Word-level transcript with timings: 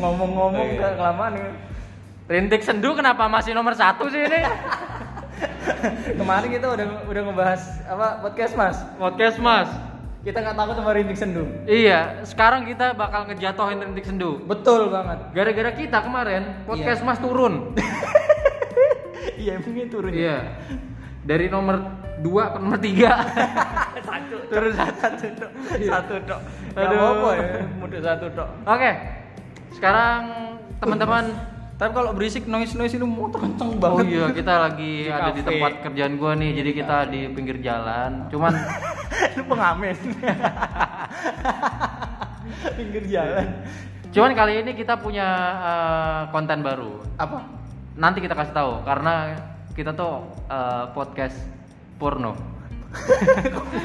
Ngomong-ngomong 0.00 0.66
udah 0.78 0.90
kelamaan 0.96 1.32
ya. 1.36 1.50
Rintik 2.30 2.62
sendu 2.62 2.94
kenapa 2.94 3.26
masih 3.26 3.52
nomor 3.52 3.74
satu 3.74 4.06
sih 4.06 4.22
ini? 4.22 4.40
Kemarin 6.14 6.48
kita 6.52 6.66
udah 6.70 6.86
udah 7.10 7.22
ngebahas 7.26 7.62
apa 7.90 8.06
podcast 8.22 8.54
mas. 8.54 8.76
Podcast 8.96 9.36
mas. 9.42 9.68
Kita 10.20 10.36
nggak 10.38 10.52
takut 10.54 10.74
sama 10.76 10.92
rintik 10.92 11.16
sendu. 11.16 11.48
Iya, 11.64 12.20
sekarang 12.28 12.68
kita 12.68 12.92
bakal 12.92 13.24
ngejatohin 13.26 13.80
rintik 13.82 14.04
sendu. 14.04 14.36
Betul 14.44 14.92
banget. 14.92 15.32
Gara-gara 15.32 15.70
kita 15.72 15.98
kemarin 16.04 16.42
podcast 16.68 17.00
Iya. 17.02 17.08
mas 17.08 17.18
turun. 17.18 17.54
Iya 19.40 19.56
emangnya 19.56 19.88
turun. 19.88 20.12
ya? 20.12 20.20
iya. 20.20 20.36
Dari 21.24 21.48
nomor 21.48 21.80
2 22.20 22.28
ke 22.28 22.58
nomor 22.60 22.76
3 22.76 22.84
satu. 24.10 24.36
Turun 24.46 24.72
satu. 24.74 25.26
Dok. 25.32 25.50
Iya. 25.72 25.90
Satu 25.90 26.14
dok. 26.20 26.40
Gak 26.70 26.82
Aduh. 26.82 26.96
apa-apa 26.96 27.28
ya. 27.32 27.44
Mudah 27.76 28.00
satu 28.02 28.26
dok. 28.30 28.48
Oke. 28.64 28.90
Sekarang 29.70 30.20
teman-teman 30.76 31.24
Tapi 31.76 31.96
kalau 31.96 32.12
berisik 32.12 32.44
noise 32.44 32.76
noise 32.76 32.92
itu 32.92 33.02
motor 33.02 33.40
kenceng 33.40 33.72
Oh 33.72 33.80
banget. 33.80 34.12
iya, 34.12 34.24
kita 34.28 34.52
lagi 34.60 34.92
Di 35.00 35.08
ada 35.08 35.30
di 35.30 35.40
tempat 35.40 35.72
kerjaan 35.80 36.12
gua 36.14 36.34
nih. 36.34 36.50
Jadi 36.52 36.70
kita 36.74 36.96
di 37.08 37.20
pinggir 37.30 37.56
jalan. 37.58 38.26
Cuman 38.28 38.52
Lu 39.40 39.42
pengamen. 39.46 39.96
Pinggir 42.76 43.04
jalan. 43.06 43.46
cuman 44.10 44.34
kali 44.34 44.60
ini 44.60 44.74
kita 44.74 44.98
punya 44.98 45.26
eh, 45.56 46.20
konten 46.28 46.60
baru. 46.60 46.98
Apa? 47.16 47.46
Nanti 47.94 48.18
kita 48.18 48.34
kasih 48.34 48.52
tahu 48.52 48.72
karena 48.82 49.38
kita 49.72 49.94
tuh 49.94 50.26
eh, 50.46 50.84
podcast 50.92 51.38
porno. 51.96 52.34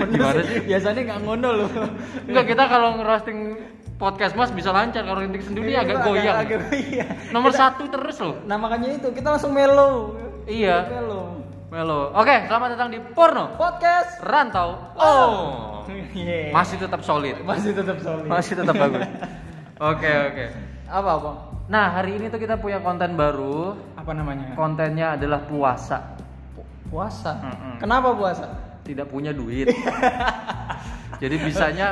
Gimana 0.09 0.41
sih? 0.43 0.59
Biasanya 0.65 1.01
nggak 1.05 1.19
ngono 1.23 1.49
loh. 1.53 1.69
Enggak, 2.25 2.45
kita 2.49 2.63
kalau 2.65 2.89
ngerosting 2.97 3.39
podcast 3.95 4.33
Mas 4.35 4.51
bisa 4.51 4.75
lancar 4.75 5.07
kalau 5.07 5.23
rintik 5.23 5.45
sendiri 5.45 5.71
Iya, 5.71 5.87
agak 5.87 5.97
goyang. 6.03 6.35
Agak, 6.35 6.59
iya. 6.73 7.05
Nomor 7.31 7.51
Kita- 7.53 7.61
satu 7.71 7.83
terus 7.87 8.17
loh. 8.19 8.35
Nah 8.43 8.57
makanya 8.57 8.91
itu 8.91 9.07
kita 9.13 9.27
langsung 9.31 9.55
melo. 9.55 10.17
Iya. 10.45 10.89
Melo. 10.91 11.21
Melo. 11.71 12.11
Oke, 12.13 12.45
selamat 12.45 12.77
datang 12.77 12.89
di 12.91 12.99
Porno 13.13 13.55
Podcast. 13.55 14.19
Rantau. 14.21 14.69
Oh. 14.97 15.85
Iya. 16.11 16.49
Masih 16.51 16.81
tetap 16.81 17.01
solid. 17.05 17.39
Masih 17.45 17.71
tetap 17.71 17.97
solid. 18.01 18.25
Masih 18.27 18.53
tetap 18.57 18.73
bagus. 18.73 19.05
Oke, 19.75 20.07
oke. 20.07 20.45
Apa 20.87 21.09
apa? 21.19 21.31
Nah, 21.65 21.97
hari 21.97 22.21
ini 22.21 22.29
tuh 22.29 22.37
kita 22.37 22.57
punya 22.61 22.77
konten 22.79 23.17
baru. 23.17 23.73
Apa 23.97 24.13
namanya? 24.13 24.53
Kontennya 24.53 25.17
adalah 25.17 25.43
puasa. 25.45 26.13
Puasa. 26.89 27.41
Mm-mm. 27.41 27.81
Kenapa 27.81 28.13
puasa? 28.13 28.45
Tidak 28.85 29.07
punya 29.09 29.33
duit. 29.33 29.65
Jadi 31.15 31.35
bisanya 31.41 31.87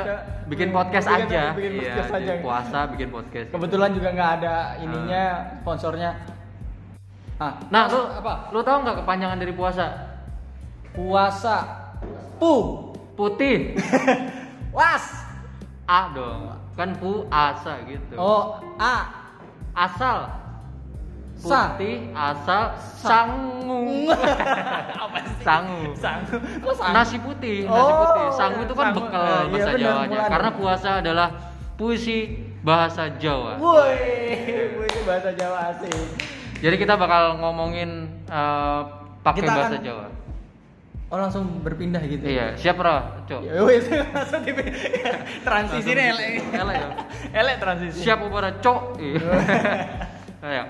bikin 0.46 0.68
podcast 0.70 1.08
Bikin- 1.08 1.26
aja. 1.26 1.42
bikin 1.52 1.72
Iya, 1.74 1.80
podcast 1.80 2.10
jadi 2.12 2.28
aja. 2.28 2.42
puasa 2.44 2.78
bikin 2.92 3.08
podcast. 3.08 3.48
Kebetulan 3.50 3.90
juga 3.96 4.08
nggak 4.12 4.30
ada 4.38 4.54
ininya 4.78 5.24
sponsornya. 5.64 6.10
Ah, 7.34 7.56
Nah, 7.66 7.88
lu 7.88 8.00
apa? 8.04 8.52
Lu 8.52 8.60
tahu 8.60 8.84
nggak 8.84 9.00
kepanjangan 9.00 9.38
dari 9.40 9.50
puasa? 9.50 9.86
Puasa. 10.92 11.56
Pu. 12.36 12.52
Putih. 13.16 13.80
Was. 14.76 15.24
A 15.88 16.12
dong. 16.12 16.52
Kan 16.76 16.92
puasa 16.94 17.80
gitu. 17.88 18.14
Oh, 18.14 18.60
A. 18.76 19.08
Asal 19.72 20.30
Sa. 21.46 21.60
putih, 21.70 21.94
asal 22.10 22.62
sangu. 22.96 24.08
apa 25.04 25.16
sih? 25.20 25.34
sangu. 25.40 25.80
Sangu. 25.94 26.36
Kok 26.58 26.74
sangu? 26.74 26.92
Nasi 26.92 27.16
putih, 27.18 27.56
nasi 27.64 27.80
Oh, 27.86 27.98
putih. 28.00 28.26
Sangu 28.32 28.58
itu 28.62 28.74
kan 28.74 28.86
sangu. 28.86 28.98
bekal 28.98 29.22
iya 29.22 29.44
bahasa 29.46 29.70
benar, 29.70 29.80
Jawanya. 29.80 30.08
mulai. 30.10 30.30
Karena 30.30 30.50
puasa 30.50 30.90
adalah 30.98 31.28
puisi 31.74 32.18
bahasa 32.60 33.02
Jawa. 33.14 33.52
Woi, 33.56 34.00
itu 34.82 35.00
bahasa 35.02 35.30
Jawa 35.30 35.58
asik. 35.70 35.92
Jadi 36.56 36.76
kita 36.76 36.94
bakal 36.94 37.36
ngomongin 37.38 37.90
eh, 38.24 38.80
pakai 39.20 39.42
bahasa 39.42 39.76
akan- 39.76 39.84
Jawa. 39.84 40.06
Oh 41.08 41.20
langsung 41.20 41.46
berpindah 41.60 42.02
gitu. 42.02 42.26
Iya, 42.26 42.56
siap 42.56 42.74
Ra? 42.76 43.22
Cok. 43.22 43.40
Ya 43.44 43.62
wes 43.62 43.86
langsung 44.16 44.42
di 44.42 44.50
transisi 45.46 45.90
nih 45.92 46.10
elek. 46.10 46.32
Elek 46.50 46.74
ya. 46.74 46.88
Elek 47.36 47.56
transisi. 47.58 47.98
Siap 48.02 48.18
ubara 48.24 48.50
cok. 48.58 48.98
Iya. 48.98 49.20
Ayo. 50.42 50.64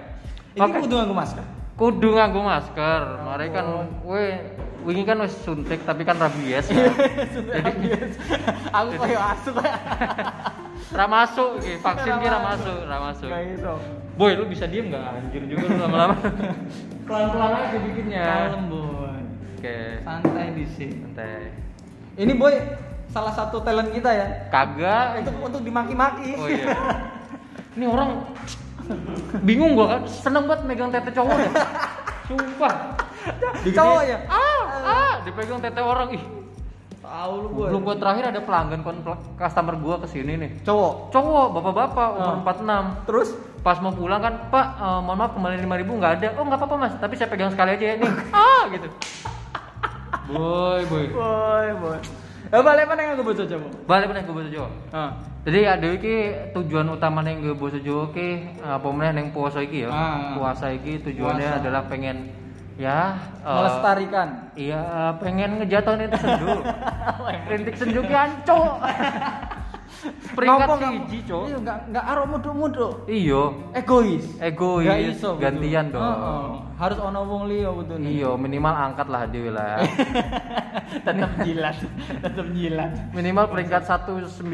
Ini 0.54 0.62
Oke. 0.62 0.86
kudu 0.86 0.94
nganggo 0.94 1.16
masker. 1.18 1.44
Kudu 1.74 2.08
nganggo 2.14 2.40
masker. 2.40 3.02
Mari 3.26 3.46
kan 3.50 3.64
Oh. 3.66 3.82
we 4.06 4.38
wingi 4.86 5.02
kan 5.02 5.18
wis 5.18 5.34
suntik 5.42 5.82
tapi 5.82 6.06
kan 6.06 6.14
rabies. 6.14 6.70
Kan? 6.70 6.94
Jadi 7.34 7.88
aku 8.76 8.90
koyo 8.94 9.18
asu 9.18 9.50
kayak. 9.50 9.80
ra 10.98 11.06
masuk 11.10 11.58
iki, 11.58 11.80
vaksin 11.82 12.12
ki 12.22 12.28
ra 12.28 12.38
masuk, 12.38 12.78
ra 12.86 12.98
masuk. 13.02 13.28
Iso. 13.50 13.74
Boy, 14.14 14.38
lu 14.38 14.46
bisa 14.46 14.70
diem 14.70 14.94
nggak 14.94 15.02
anjir 15.02 15.42
juga 15.50 15.66
lu 15.66 15.76
lama-lama. 15.82 16.14
Pelan-pelan 17.10 17.50
aja 17.50 17.78
bikinnya. 17.82 18.22
Kalem, 18.22 18.62
boy. 18.70 19.18
Oke. 19.58 19.76
Santai 20.06 20.46
di 20.54 20.64
sini. 20.70 21.02
Santai. 21.02 21.50
Ini 22.14 22.32
boy 22.38 22.54
salah 23.10 23.34
satu 23.34 23.58
talent 23.66 23.90
kita 23.90 24.10
ya. 24.14 24.26
Kagak. 24.54 25.18
Untuk 25.26 25.34
untuk 25.42 25.60
dimaki-maki. 25.66 26.38
Oh 26.38 26.46
iya. 26.46 26.70
Ini 27.74 27.90
orang 27.90 28.22
bingung 29.42 29.72
gua 29.76 29.98
kan, 29.98 30.02
seneng 30.08 30.44
banget 30.48 30.62
megang 30.68 30.90
tete 30.92 31.10
cowok 31.12 31.36
ya. 31.36 31.50
Sumpah. 32.28 32.74
Cowok 33.64 34.02
ya? 34.04 34.18
Ah, 34.28 34.64
ah, 34.84 35.12
dipegang 35.24 35.60
tete 35.60 35.80
orang 35.80 36.08
ih. 36.16 36.22
Tahu 37.04 37.32
lu 37.44 37.48
boy. 37.52 37.68
Belum 37.68 37.82
gua 37.84 37.96
terakhir 38.00 38.32
ada 38.32 38.40
pelanggan 38.40 38.80
kon 38.80 38.98
customer 39.36 39.74
gua 39.76 39.96
ke 40.00 40.06
sini 40.08 40.40
nih. 40.40 40.50
Cowok. 40.64 41.12
Cowok, 41.12 41.46
bapak-bapak 41.60 42.08
umur 42.16 42.34
Oh. 42.34 42.44
46. 42.44 43.08
Terus 43.08 43.28
Pas 43.64 43.80
mau 43.80 43.96
pulang 43.96 44.20
kan, 44.20 44.52
Pak, 44.52 44.66
eh, 44.76 45.00
mohon 45.00 45.16
maaf 45.16 45.32
kembali 45.32 45.56
5000 45.56 45.96
nggak 45.96 46.12
ada. 46.20 46.28
Oh 46.36 46.44
nggak 46.44 46.60
apa-apa 46.60 46.76
mas, 46.76 46.92
tapi 47.00 47.16
saya 47.16 47.32
pegang 47.32 47.48
sekali 47.48 47.80
aja 47.80 47.84
ya 47.84 47.94
nih. 47.96 48.10
ah 48.36 48.62
gitu. 48.68 48.88
Boy, 50.28 50.84
boy. 50.84 51.06
boy 51.08 51.68
boy. 51.80 51.98
Ya 52.52 52.60
balik 52.60 52.84
mana 52.84 53.00
yang 53.00 53.16
gue 53.16 53.24
bocor 53.24 53.48
coba? 53.48 53.68
Balik 53.88 54.06
meneh 54.12 54.22
gue 54.28 54.34
bahasa 54.36 54.50
Jawa. 54.52 54.68
Ah. 54.92 55.10
Jadi 55.44 55.60
ada 55.68 55.88
iki 55.92 56.16
tujuan 56.56 56.88
utama 56.88 57.20
yang 57.20 57.44
gue 57.44 57.52
bahasa 57.52 57.76
Jawa 57.76 58.08
ki 58.16 58.28
apa 58.64 58.88
meneh 58.88 59.12
yang 59.12 59.28
puasa 59.28 59.60
iki 59.60 59.84
ya. 59.84 59.92
Ah. 59.92 60.40
Puasa 60.40 60.72
iki 60.72 61.04
tujuannya 61.04 61.44
Puasa. 61.44 61.60
adalah 61.60 61.82
pengen 61.84 62.32
ya 62.80 63.12
eh, 63.44 63.52
Melestarikan. 63.52 64.28
Iya, 64.56 64.82
pengen 65.20 65.60
ngejatuhin 65.60 66.08
itu 66.08 66.16
sendu. 66.16 66.64
Rintik 67.52 67.76
sendu 67.76 68.00
ki 68.08 68.14
ancok. 68.16 68.72
Peringkat 70.36 70.68
Ngopo 70.68 70.74
siji, 70.80 71.18
Cok. 71.24 71.42
Iya, 71.48 71.56
enggak 71.60 71.78
enggak 71.90 72.04
aro 72.04 72.22
mudu-mudu. 72.28 72.88
Iya, 73.08 73.42
Egois. 73.76 74.24
egois, 74.40 74.86
Nggak 74.86 75.00
iso, 75.14 75.30
gantian 75.40 75.86
dong. 75.92 76.02
Heeh. 76.04 76.44
Harus 76.74 76.98
ono 77.00 77.20
wong 77.24 77.42
liya 77.48 77.70
betul 77.72 77.96
nih. 78.02 78.10
Iya, 78.20 78.30
minimal 78.36 78.74
angkat 78.74 79.06
lah 79.08 79.22
dhewe 79.30 79.50
lah. 79.54 79.80
tetap 81.06 81.30
jilat, 81.42 81.76
tetap 82.20 82.46
jilat. 82.52 82.90
minimal 83.14 83.44
peringkat 83.48 83.82
196. 83.86 84.44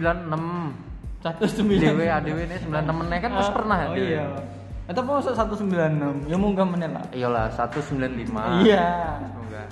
Satu 1.20 1.44
sembilan. 1.44 1.84
Dewe 1.84 2.06
adewe 2.08 2.42
ini 2.48 2.56
96 2.56 2.96
meneh 2.96 3.18
kan 3.20 3.30
wis 3.36 3.50
pernah 3.52 3.76
ya. 3.84 3.88
Oh 3.92 3.96
iya. 3.96 4.26
Itu 4.88 5.00
mau 5.04 5.20
satu 5.20 5.52
sembilan 5.52 5.90
enam. 6.00 6.16
Ya 6.24 6.36
munggah 6.40 6.64
meneh 6.64 6.88
lah. 6.88 7.04
Iyalah 7.12 7.52
195. 7.52 8.64
Iya. 8.64 8.88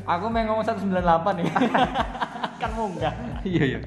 Aku 0.04 0.28
mau 0.28 0.44
ngomong 0.44 0.64
satu 0.68 0.84
sembilan 0.84 1.02
delapan 1.02 1.32
nih. 1.40 1.46
kan 2.58 2.70
munggah. 2.74 3.14
Iya 3.46 3.62
iya. 3.64 3.78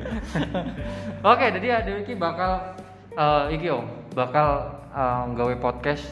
Oke, 1.21 1.45
jadi 1.59 1.67
adewe 1.83 2.07
iki 2.07 2.15
bakal 2.15 2.79
eh, 3.13 3.43
iki 3.53 3.67
om, 3.67 3.85
bakal 4.15 4.79
eh, 4.95 5.21
nggawe 5.35 5.55
podcast 5.59 6.07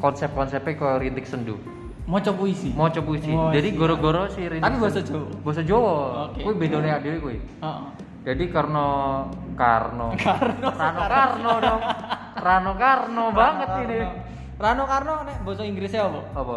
konsep-konsepnya 0.00 0.74
kok 0.74 0.98
rintik 0.98 1.28
sendu. 1.28 1.60
Mau 2.02 2.18
coba 2.18 2.36
puisi. 2.42 2.74
Mau 2.74 2.90
coba 2.90 3.06
puisi. 3.06 3.30
Oh, 3.30 3.54
Jadi 3.54 3.68
iya. 3.70 3.78
goro-goro 3.78 4.26
si 4.26 4.42
rintik. 4.42 4.66
Tapi 4.66 4.76
bahasa. 4.82 5.00
Jawa. 5.06 5.26
Bahasa 5.46 5.62
Jawa. 5.62 5.94
Oke. 6.26 6.40
Kuwi 6.42 6.54
bedone 6.58 6.88
adewe 6.90 7.16
kuwi. 7.22 7.38
Heeh. 7.38 7.86
Jadi 8.26 8.44
karena 8.50 8.86
Karno. 9.54 10.08
Karno. 10.26 10.68
Rano 10.74 11.02
Karno 11.06 11.52
dong. 11.62 11.82
Rano 12.42 12.72
Karno 12.74 13.24
banget 13.30 13.70
ini. 13.86 13.98
Rano 14.58 14.84
Karno 14.86 15.14
nek 15.22 15.36
bahasa 15.46 15.62
Inggrisnya 15.62 16.10
apa? 16.10 16.20
Apa? 16.34 16.56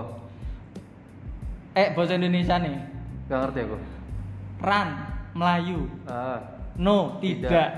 Eh 1.77 1.87
bahasa 1.93 2.17
Indonesia 2.17 2.55
nih. 2.57 2.73
Gak 3.29 3.39
ngerti 3.45 3.59
aku. 3.69 3.77
Ran 4.65 4.89
Melayu. 5.35 5.91
Ah. 6.07 6.39
No, 6.75 7.19
Tidak. 7.19 7.47
tidak. 7.47 7.69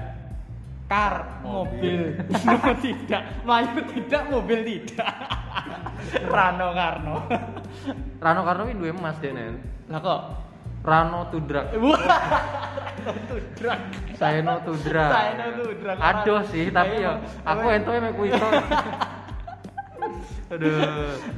Kar, 0.88 1.44
mobil. 1.44 2.16
no, 2.48 2.56
tidak. 2.80 3.22
Melayu 3.44 3.82
tidak, 3.92 4.22
mobil 4.32 4.60
tidak. 4.64 5.12
Rano 6.34 6.68
Karno. 6.72 7.16
Rano 8.24 8.42
Karno 8.42 8.64
ini 8.66 8.78
dua 8.78 8.90
emas 8.90 9.18
deh 9.20 9.34
nen. 9.34 9.60
Lah 9.90 10.00
kok? 10.00 10.22
Rano 10.82 11.28
Tudrak. 11.28 11.76
Wah. 11.76 12.00
Tudrak. 13.28 13.80
Saya 14.16 14.40
no 14.40 14.64
Tudrak. 14.64 15.10
Saya 15.12 15.32
no 15.36 15.46
Tudrak. 15.60 15.98
Aduh 16.00 16.42
sih, 16.48 16.72
tapi 16.72 17.04
ya 17.04 17.20
aku 17.44 17.66
ento 17.68 17.92
emek 17.92 18.14
kuwi 18.16 18.30
to. 18.32 18.48
Aduh. 20.48 20.80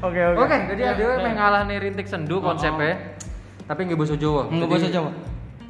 Oke, 0.06 0.20
oke. 0.22 0.38
Oke, 0.38 0.56
jadi 0.70 0.82
Ya, 0.84 0.90
adewe 0.94 1.14
ya. 1.18 1.24
meh 1.26 1.34
ngalah 1.34 1.62
nih 1.66 1.78
rintik 1.82 2.06
sendu 2.06 2.38
Oh, 2.38 2.46
konsepnya. 2.46 3.18
Tapi 3.66 3.80
nggak 3.90 3.98
bahasa 3.98 4.14
Jawa. 4.14 4.46
Nggak 4.50 4.70
bahasa 4.70 4.88
Jawa. 4.90 5.10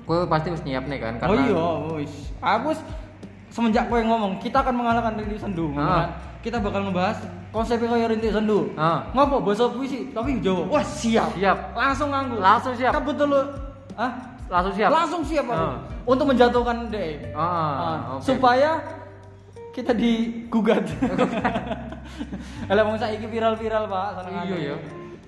Kowe 0.09 0.25
pasti 0.25 0.49
wis 0.49 0.65
nyiap 0.65 0.89
nih 0.89 0.97
kan 0.97 1.13
Oh 1.21 1.37
iya, 1.37 1.65
wis. 1.95 2.33
Aku 2.41 2.73
semenjak 3.47 3.85
kowe 3.85 4.01
ngomong 4.01 4.41
kita 4.41 4.57
akan 4.59 4.73
mengalahkan 4.73 5.13
rintik 5.15 5.37
sendu, 5.37 5.69
Ah. 5.71 5.85
kan? 6.01 6.09
Kita 6.39 6.57
bakal 6.57 6.89
ngebahas 6.89 7.21
konsepnya 7.49 7.93
kayak 7.93 8.17
rintik 8.17 8.33
sendu. 8.33 8.73
Ah. 8.73 9.05
Ngopo 9.11 9.45
bahasa 9.45 9.69
puisi 9.69 10.09
tapi 10.09 10.41
Jawa. 10.41 10.65
Wah, 10.65 10.81
siap. 10.81 11.37
Siap. 11.37 11.77
Langsung 11.77 12.09
nganggu. 12.09 12.41
Langsung 12.41 12.73
siap. 12.73 12.89
Kebetul 12.91 13.27
lu 13.29 13.41
Hah? 13.93 14.11
Langsung 14.49 14.73
siap. 14.73 14.89
Langsung 14.89 15.21
siap 15.21 15.45
aku. 15.45 15.61
Ah. 15.61 15.75
Untuk 16.03 16.25
menjatuhkan 16.25 16.89
DE. 16.89 17.29
Ah, 17.31 17.45
Ah, 17.45 17.97
oke. 18.17 18.25
Supaya 18.25 18.81
kita 19.69 19.93
digugat. 19.93 20.89
Lah 22.67 22.81
wong 22.81 22.97
saiki 22.97 23.29
viral-viral, 23.29 23.85
Pak. 23.85 24.07
senengane. 24.17 24.49
Iya, 24.49 24.57
ya. 24.57 24.75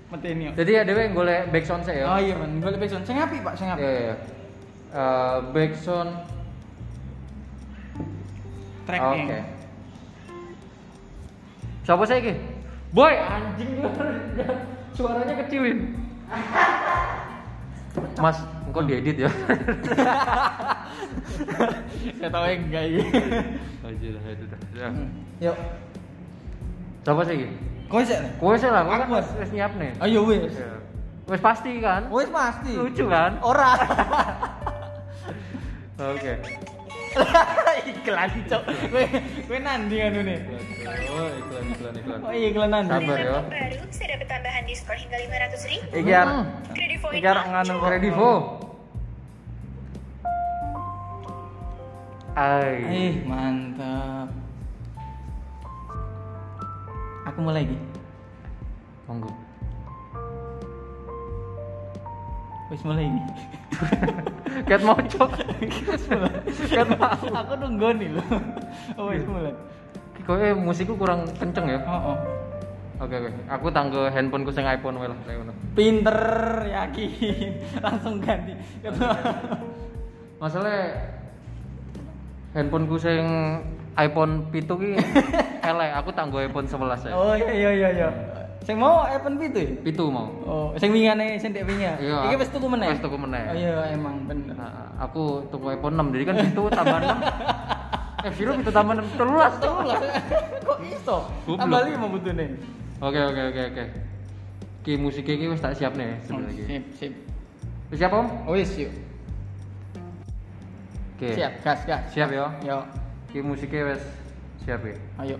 Meteni. 0.09 0.43
yo. 0.43 0.51
Jadi 0.57 0.71
ada 0.75 0.89
yang 0.91 1.13
golek 1.13 1.53
backsound 1.53 1.85
saya 1.85 2.01
ya. 2.01 2.05
Oh 2.07 2.17
iya, 2.17 2.33
Man. 2.33 2.57
Golek 2.59 2.81
backsound. 2.81 3.05
Sing 3.05 3.15
apik, 3.15 3.45
Pak, 3.45 3.53
sing 3.55 3.69
Iya, 3.69 3.75
apik. 3.75 3.85
iya. 3.85 4.01
iya. 4.01 4.15
Eh, 4.91 5.37
backsound 5.55 6.11
Track 8.83 8.99
Oke. 8.99 9.39
Siapa 11.87 12.03
saya 12.03 12.19
ki? 12.19 12.35
Boy, 12.91 13.15
anjing. 13.15 13.87
Suaranya 14.91 15.47
kecilin. 15.47 15.95
Mas, 18.19 18.43
engkau 18.67 18.83
diedit 18.83 19.15
ya. 19.15 19.31
Saya 22.19 22.29
tahu 22.29 22.45
yang 22.51 22.61
enggak 22.67 22.83
ini. 22.91 23.03
Aja 23.81 24.07
lah, 24.11 24.23
itu 24.27 24.45
dah. 24.45 24.59
Ya. 24.75 24.87
Yuk. 25.49 25.57
Siapa 27.01 27.21
saya 27.25 27.35
ki? 27.39 27.47
Kowe 27.87 28.03
sik 28.03 28.19
nih. 28.19 28.31
Kowe 28.37 28.55
sih 28.59 28.69
lah, 28.69 28.83
kowe 28.85 28.95
kan 28.99 29.09
Aku. 29.09 29.15
wis 29.39 29.49
nyiap 29.55 29.71
nih. 29.79 29.91
Ayo 30.03 30.19
wis. 30.27 30.51
Iya. 30.53 30.83
Wis 31.31 31.41
pasti 31.41 31.71
kan? 31.79 32.11
Wis 32.11 32.29
pasti. 32.29 32.75
Lucu 32.75 33.07
kan? 33.07 33.39
Ora. 33.39 33.71
Oke. 36.21 36.37
iklan 37.89 38.29
cok. 38.45 38.61
Kowe 38.93 39.03
kowe 39.49 39.57
nandi 39.57 39.97
anu 40.05 40.21
nih. 40.21 40.37
Oh, 41.09 41.27
iklan 41.33 41.65
iklan 41.73 41.93
iklan. 41.97 42.19
Oh 42.21 42.29
iya 42.29 42.47
iklan 42.53 42.69
nandi. 42.69 42.93
Sabar 42.93 43.17
ya. 43.17 43.41
baru 43.49 43.77
saya 43.89 44.07
dapat 44.13 44.27
tambahan 44.29 44.63
diskon 44.69 44.97
hingga 45.01 45.17
500 45.17 45.65
ribu. 45.65 45.89
Iki 45.97 46.11
arek 46.13 46.29
Hmm. 46.29 46.45
Kredivo 46.77 47.07
iki 47.09 47.25
arek 47.25 47.45
nganu 47.49 47.73
Kredivo. 47.81 48.31
Ai. 52.37 52.77
Eh, 52.85 53.13
mantap. 53.25 54.29
Aku 57.33 57.37
mulai 57.41 57.65
iki. 57.65 57.77
Monggo. 59.09 59.50
Wis 62.71 62.81
mulai 62.87 63.03
iki. 63.03 63.21
Ket 64.71 64.81
moco. 64.87 65.23
Wis 65.59 66.03
mulai. 66.07 66.33
Ket 66.71 66.87
mau. 66.95 67.11
Aku 67.43 67.53
nunggu 67.59 67.87
nih 67.99 68.09
lho. 68.15 68.23
Oh, 68.95 69.11
wis 69.11 69.27
mulai. 69.27 69.51
Kowe 70.23 70.47
musikku 70.55 70.95
kurang 70.95 71.27
kenceng 71.35 71.67
ya. 71.67 71.83
Oh, 71.83 72.15
oh. 72.15 72.17
Oke 73.03 73.17
oke. 73.19 73.29
Aku 73.51 73.67
tanggo 73.75 74.07
handphoneku 74.07 74.55
sing 74.55 74.63
iPhone 74.63 75.03
wae 75.03 75.11
lah. 75.11 75.19
Pinter, 75.75 76.19
yakin. 76.71 77.51
Langsung 77.83 78.23
ganti. 78.23 78.55
Masalah 80.39 80.95
handphoneku 82.55 82.95
sing 82.95 83.25
iPhone 83.99 84.47
pitu 84.47 84.79
ki 84.79 84.95
elek, 85.69 85.91
aku 85.99 86.09
tanggo 86.15 86.39
iPhone 86.39 86.63
11 86.63 87.11
ya. 87.11 87.11
Oh 87.11 87.35
iya 87.35 87.51
iya 87.51 87.71
iya 87.75 87.89
iya. 87.91 88.09
Sing 88.61 88.77
mau 88.77 89.01
iPhone 89.09 89.41
pitu 89.41 89.57
ya? 89.57 89.71
Pitu 89.81 90.03
mau. 90.13 90.29
Oh, 90.45 90.67
sing 90.77 90.93
wingane 90.93 91.33
sing 91.41 91.49
dek 91.49 91.65
wingi. 91.65 91.81
Iya. 91.97 92.29
Iki 92.29 92.35
wis 92.45 92.49
tuku 92.53 92.67
meneh. 92.69 92.93
Wis 92.93 93.01
tuku 93.01 93.17
meneh. 93.17 93.43
Oh 93.49 93.55
iya 93.57 93.73
emang 93.89 94.29
bener. 94.29 94.53
Nah, 94.53 94.93
aku 95.01 95.49
tuku 95.49 95.65
iPhone 95.73 95.97
6 95.97 96.13
jadi 96.13 96.23
kan 96.29 96.35
pitu 96.45 96.63
tambah 96.69 96.99
6. 97.01 97.09
Eh, 98.21 98.29
Viro 98.37 98.53
pitu 98.53 98.69
tambah 98.69 98.93
6 99.01 99.17
telulas 99.17 99.53
tuh. 99.57 99.81
Kok 100.61 100.77
iso? 100.85 101.25
Tambah 101.57 101.89
lima 101.89 102.05
butune. 102.05 102.53
Oke 103.01 103.17
oke 103.17 103.41
oke 103.49 103.61
oke. 103.73 103.83
Ki 104.85 104.93
musik 104.93 105.25
iki 105.25 105.49
wis 105.49 105.57
tak 105.57 105.73
siap 105.73 105.97
nih 105.97 106.21
sebenarnya 106.29 106.53
iki. 106.53 106.63
Sip, 106.69 106.83
sip. 107.01 107.13
Wis 107.89 107.97
siap 107.97 108.13
Om? 108.13 108.45
Oh 108.45 108.53
wis 108.53 108.69
yuk. 108.77 108.93
Oke. 111.17 111.33
Siap, 111.33 111.65
gas, 111.65 111.81
gas. 111.89 112.01
Siap 112.13 112.29
ya. 112.29 112.45
Yo, 112.61 112.85
Ki 113.33 113.41
musiknya 113.41 113.97
wis 113.97 114.05
siap 114.61 114.85
ya. 114.85 114.93
ayo. 115.25 115.37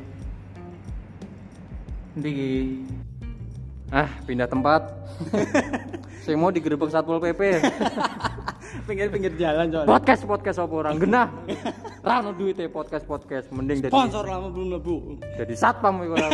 Ki? 2.18 2.82
Ah, 3.92 4.08
pindah 4.24 4.48
tempat. 4.48 4.88
Saya 6.24 6.40
mau 6.40 6.48
digerebek 6.48 6.88
Satpol 6.88 7.20
PP. 7.20 7.60
Pinggir-pinggir 8.88 9.36
jalan 9.36 9.68
soalnya. 9.68 9.92
podcast 9.92 10.24
podcast 10.24 10.58
apa 10.64 10.72
orang 10.72 10.96
genah. 10.96 11.28
Ra 12.00 12.24
ono 12.24 12.32
duite 12.32 12.72
podcast 12.72 13.04
podcast 13.04 13.52
mending 13.52 13.84
dari 13.84 13.92
Sponsor 13.92 14.24
lama 14.24 14.48
belum 14.48 14.80
lebu. 14.80 15.20
jadi 15.36 15.54
satpam 15.60 16.08
ora. 16.08 16.32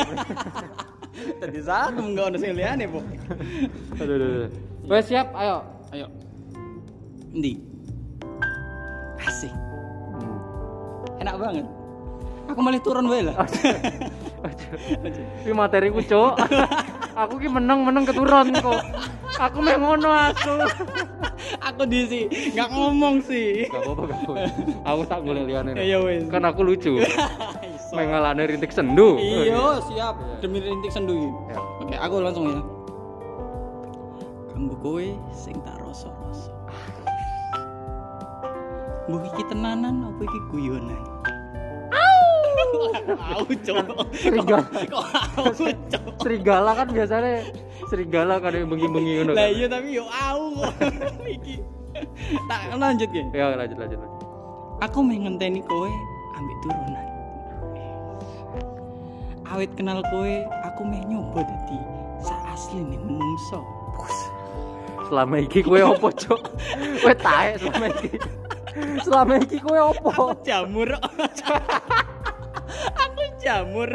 Tadi 1.41 1.59
saat 1.65 1.97
enggak 1.97 2.29
ono 2.29 2.37
sing 2.37 2.53
liyane, 2.53 2.85
Po. 2.85 3.01
Aduh 3.97 4.15
aduh. 4.15 4.29
aduh. 4.45 4.49
Wes 4.85 5.09
siap, 5.09 5.33
ayo. 5.33 5.65
Ayo. 5.89 6.07
Ndi? 7.33 7.57
Asik. 9.17 9.53
Enak 11.17 11.35
banget. 11.41 11.65
Aku 12.53 12.59
malah 12.61 12.81
turun 12.85 13.09
wae 13.09 13.25
lah. 13.25 13.35
Ini 15.41 15.51
materiku, 15.57 16.05
Cuk. 16.05 16.37
Aku 17.17 17.33
ki 17.41 17.49
meneng-meneng 17.49 18.05
keturun 18.05 18.53
kok. 18.61 18.81
Aku 19.41 19.57
meh 19.65 19.77
ngono 19.77 20.09
aku. 20.13 20.55
aku 21.61 21.81
di 21.89 22.01
sih 22.05 22.23
nggak 22.53 22.69
ngomong 22.69 23.21
sih. 23.25 23.65
Gak 23.69 23.81
apa-apa, 23.81 24.03
gak 24.05 24.19
apa-apa. 24.21 24.33
Aku 24.85 25.01
tak 25.09 25.19
golek 25.25 25.45
liyane. 25.49 25.73
nih. 25.73 25.81
Iya 25.81 25.97
wes. 26.05 26.23
Kan 26.29 26.45
aku 26.45 26.61
lucu. 26.61 27.01
Iso. 27.65 27.93
Mengalane 27.97 28.45
rintik 28.45 28.69
sendu. 28.69 29.17
Iya, 29.17 29.81
siap. 29.89 30.15
Iya. 30.17 30.37
Demi 30.45 30.57
rintik 30.61 30.91
sendu 30.93 31.13
iki. 31.17 31.29
Ya. 31.49 31.57
Oke, 31.81 31.95
aku 31.97 32.15
langsung 32.21 32.45
ya. 32.53 32.61
Kanggo 34.53 34.75
kowe 34.81 35.05
sing 35.33 35.57
tak 35.65 35.77
rasa-rasa. 35.81 36.53
Mbah 39.07 39.23
iki 39.33 39.43
tenanan 39.49 40.03
apa 40.13 40.21
iki 40.21 40.39
guyonan? 40.51 41.16
Au, 43.17 43.43
cok. 43.47 43.87
Serigala. 44.15 44.79
Kok 44.87 45.05
au, 45.37 45.51
cok. 45.53 46.03
Serigala 46.23 46.71
kan 46.73 46.87
biasanya 46.91 47.33
serigala 47.87 48.39
kan 48.41 48.51
yang 48.53 48.69
bengi-bengi 48.71 49.11
ngono. 49.21 49.31
Lah 49.33 49.47
kan. 49.47 49.57
iya 49.57 49.67
tapi 49.69 49.87
yo 49.95 50.05
au. 50.07 50.61
Iki. 51.37 51.55
Tak 52.47 52.61
lanjut 52.77 53.09
ya. 53.09 53.23
Ya 53.33 53.45
lanjut 53.55 53.77
lanjut. 53.79 53.99
lanjut. 53.99 54.21
Aku 54.85 55.01
meh 55.01 55.17
ngenteni 55.17 55.65
kowe 55.65 55.89
ambek 56.37 56.57
turunan. 56.61 57.07
Awit 59.47 59.71
kenal 59.73 60.03
kowe, 60.11 60.33
aku 60.67 60.81
meh 60.85 61.01
nyoba 61.07 61.41
dadi 61.41 61.79
sak 62.21 62.41
asline 62.53 62.99
menungso. 63.01 63.61
Selama 65.07 65.39
iki 65.39 65.63
kowe 65.63 65.79
opo, 65.95 66.11
Cuk? 66.11 66.41
Kowe 66.99 67.15
taek 67.15 67.63
selama 67.63 67.87
iki. 67.95 68.09
Selama 69.01 69.33
iki 69.39 69.57
kowe 69.63 69.79
opo? 69.95 70.35
Jamur. 70.43 70.91
jamur. 73.41 73.89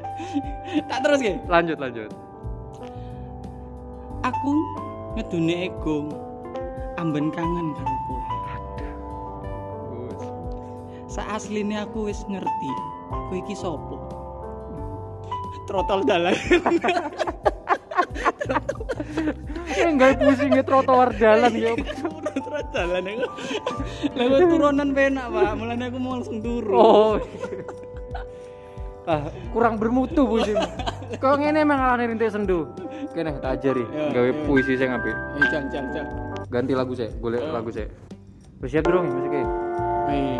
tak 0.90 0.98
terus 1.04 1.18
ke? 1.20 1.34
Lanjut 1.48 1.78
lanjut. 1.80 2.10
Aku 4.20 4.52
ngedune 5.16 5.72
ego 5.72 6.12
amben 7.00 7.32
kangen 7.32 7.72
karo 7.74 7.96
kowe. 8.04 8.22
Gus. 9.88 10.22
Sak 11.10 11.26
asline 11.32 11.80
aku 11.80 12.12
wis 12.12 12.20
ngerti 12.28 12.70
kowe 13.08 13.36
iki 13.40 13.56
sapa. 13.56 13.96
Trotol 15.66 16.02
dalan. 16.04 16.36
Enggak 19.80 20.18
pusing 20.20 20.50
ya 20.54 20.62
trotoar 20.66 21.10
jalan 21.16 21.52
ya. 21.56 21.72
Trotol 21.78 22.62
dalan 22.74 23.02
aku. 23.06 23.26
Lah 24.18 24.24
kok 24.26 24.40
turunan 24.50 24.88
penak, 24.92 25.26
Pak. 25.30 25.52
Mulane 25.56 25.84
aku 25.88 25.98
mau 25.98 26.12
langsung 26.18 26.38
turun. 26.42 26.76
Oh. 26.76 27.14
Ah, 29.06 29.22
kurang 29.52 29.76
bermutu 29.76 30.24
pusing. 30.24 30.56
Kok 31.16 31.34
ngene 31.38 31.62
emang 31.62 31.80
alane 31.80 32.10
rintik 32.10 32.30
sendu. 32.30 32.68
Kene 33.10 33.34
tak 33.38 33.58
ajari 33.58 33.82
Ya, 33.90 34.14
gawe 34.14 34.28
ya. 34.30 34.34
puisi 34.46 34.74
sing 34.74 34.90
apik. 34.90 35.16
Eh, 35.36 35.46
jan 35.50 35.64
jan 35.68 35.84
jan. 35.90 36.06
Ganti 36.46 36.72
lagu 36.74 36.94
sih, 36.94 37.10
golek 37.18 37.42
Ya. 37.42 37.50
lagu 37.50 37.70
sih. 37.70 37.86
Wis 38.60 38.70
siap 38.70 38.86
dong 38.86 39.08
musiknya. 39.08 39.42
Eh, 40.06 40.38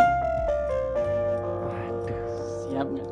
Waduh. 1.66 2.22
siap 2.62 2.86
nggak? 2.86 3.08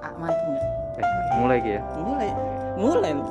Ah, 0.00 0.12
mantap 0.18 0.44
nggak? 0.44 0.64
Eh, 1.00 1.06
mulai 1.38 1.56
iki 1.58 1.70
ya. 1.76 1.82
Mulai, 1.96 2.28
mulai 2.76 3.12
loh. 3.16 3.28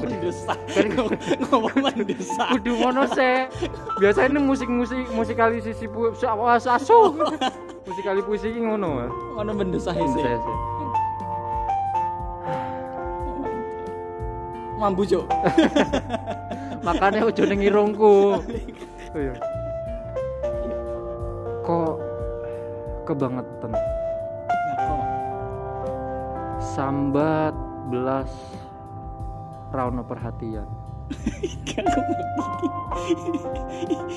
Mendesak 0.00 0.58
Kan- 0.72 1.12
ngomong 1.48 1.76
mendesak 1.84 2.48
Kudu 2.56 2.72
ngono 2.80 3.04
sih. 3.12 3.44
Biasanya 4.00 4.40
musik-musik 4.40 5.08
musikalisasi 5.12 5.86
pu 5.88 6.12
asu. 6.12 7.12
Musikali 7.86 8.20
puisi 8.24 8.50
iki 8.50 8.60
ngono. 8.64 9.08
ngono 9.36 9.50
mendesak 9.52 9.94
sih 9.96 10.24
mambu 14.76 15.02
cuk. 15.08 15.24
Makanya 16.86 17.26
ojo 17.26 17.42
ning 17.48 17.60
irungku. 17.64 18.14
Iya. 19.16 19.32
kok 21.64 21.96
kebangetan? 23.08 23.72
Sambat 26.60 27.56
belas 27.88 28.28
rauno 29.72 30.02
perhatian. 30.06 30.66
Gak 31.70 31.86
aku 31.86 32.02
ngerti 32.02 32.66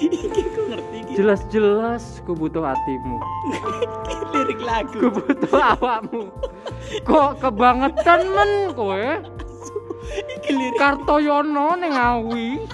Iki 0.09 0.41
aku 0.41 0.61
ngerti 0.73 0.95
iki. 1.05 1.13
jelas-jelas 1.13 2.25
ku 2.25 2.33
butuh 2.33 2.65
hatimu. 2.65 3.17
Lirik 4.33 4.57
lagu. 4.65 4.97
Ku 4.97 5.07
butuh 5.13 5.53
awakmu. 5.77 6.33
Kok 7.05 7.31
kebangetan 7.37 8.21
men 8.33 8.73
kowe? 8.73 9.21
Iki 10.09 10.51
lirik. 10.57 10.81
Kartoyono 10.81 11.77
ning 11.77 11.93
Ngawi 11.93 12.65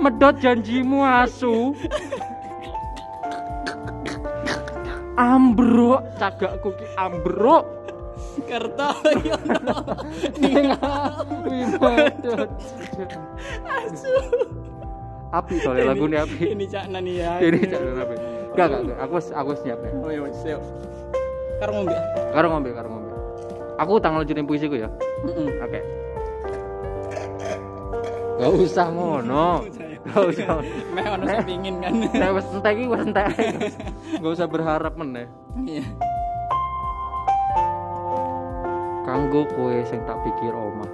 medot 0.00 0.40
janjimu 0.40 1.04
asu. 1.04 1.76
Ambruk 5.16 6.00
cagakku 6.16 6.72
ki 6.76 6.86
ambruk 6.96 7.64
Kartoyono 8.44 9.76
asu 13.66 14.12
api 15.34 15.54
soalnya 15.60 15.92
lagu 15.92 16.04
ini 16.06 16.16
api. 16.16 16.42
ini 16.54 16.64
cak 16.70 16.84
nani 16.88 17.12
ya. 17.20 17.36
Ini 17.44 17.58
jangan 17.66 18.02
api. 18.06 18.14
Gak 18.56 18.66
gak 18.72 18.80
gak, 18.88 18.98
aku 19.04 19.14
aku 19.20 19.52
siap 19.60 19.78
ya 19.84 19.90
oh 20.00 20.08
iya 20.08 20.20
yuk. 20.56 20.62
Karo 21.60 21.70
ngombe. 21.76 21.96
Karo 22.32 22.46
ngombe 22.52 22.70
karo 22.72 22.88
ngombe. 22.88 23.10
Aku 23.76 23.92
tanggal 24.00 24.24
lanjutin 24.24 24.48
puisiku 24.48 24.76
ya? 24.80 24.88
Oke. 25.60 25.80
Gak 28.36 28.52
usah 28.52 28.86
ngono. 28.92 29.64
Gak 30.08 30.24
usah. 30.32 30.60
Meh 30.92 31.04
ono 31.04 31.24
sing 31.24 31.40
pingin 31.44 31.74
kan. 31.84 31.92
Nek 31.92 32.30
wis 32.36 32.46
entek 32.52 32.72
iki 32.76 32.86
wis 32.88 33.02
entek. 33.04 33.28
Enggak 34.20 34.32
usah 34.40 34.46
berharap 34.48 34.92
meneh. 34.96 35.28
iya 35.68 35.84
Kanggo 39.06 39.46
kowe 39.54 39.76
sing 39.86 40.02
tak 40.02 40.18
pikir 40.26 40.50
omah. 40.50 40.90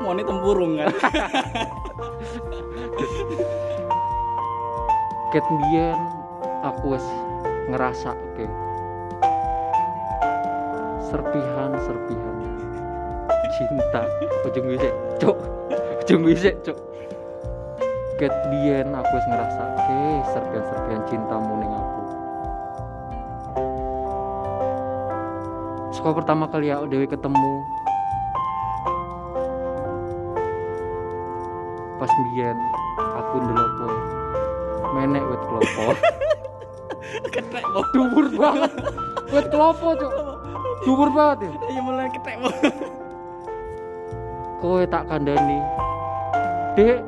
Mau 0.00 0.16
ini 0.16 0.24
tempurung 0.24 0.80
kan 0.80 0.88
Ket 5.30 5.44
mbiyen 5.46 6.00
aku 6.64 6.96
wis 6.96 7.04
ngrasake 7.68 8.48
serpihan-serpihan 11.12 12.36
cinta. 13.60 14.02
Ujung 14.48 14.66
wisik, 14.72 14.94
cuk. 15.20 15.36
Ujung 16.00 16.22
wisik, 16.24 16.54
cuk. 16.64 16.78
Ket 18.16 18.32
mbiyen 18.48 18.96
aku 18.96 19.12
wis 19.12 19.26
ngrasake 19.28 20.00
serpihan-serpihan 20.32 21.02
cintamu 21.06 21.52
ning 21.60 21.70
aku. 21.70 21.89
Saka 26.00 26.16
pertama 26.16 26.48
kali 26.48 26.72
aku 26.72 26.88
dewe 26.88 27.04
ketemu. 27.04 27.52
Pas 32.00 32.08
mbiyen 32.08 32.56
aku 32.96 33.34
ndelok 33.44 33.68
kowe 33.76 33.96
menek 34.96 35.22
wit 35.28 35.42
klopo. 35.44 35.92
Ketek 37.36 37.64
mau 37.68 37.84
dhuwur 37.92 38.26
banget. 38.32 38.72
Wit 39.28 39.46
klopo 39.52 39.92
cuk. 39.92 40.12
Dhuwur 40.88 41.12
banget 41.12 41.38
ya. 41.44 41.52
Iya 41.68 41.80
mulai 41.84 42.08
ketek 42.08 42.40
kowe 44.64 44.80
tak 44.88 45.04
kandani 45.08 45.60
dek 46.76 47.00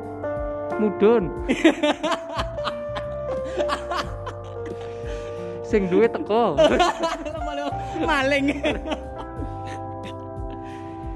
mudon 0.81 1.29
sing 5.69 5.85
duwe 5.89 6.07
teko 6.09 6.55
maling. 8.09 8.45